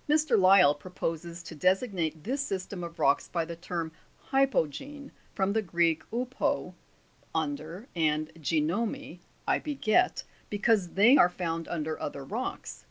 * 0.00 0.08
Mr. 0.10 0.36
Lyell 0.36 0.74
proposes 0.74 1.44
to 1.44 1.54
designate 1.54 2.24
this 2.24 2.40
system 2.40 2.82
of 2.82 2.98
rocks 2.98 3.28
by 3.28 3.44
the 3.44 3.54
term 3.54 3.92
Hypo'gene 4.32 5.12
(from 5.32 5.52
the 5.52 5.62
Greek, 5.62 6.02
vpo, 6.10 6.74
under, 7.32 7.86
and 7.94 8.32
geinomai, 8.34 9.20
I 9.46 9.60
beget), 9.60 10.24
because 10.50 10.94
they 10.94 11.16
are 11.16 11.30
found 11.30 11.68
under 11.68 12.00
other 12.00 12.24
rocks. 12.24 12.84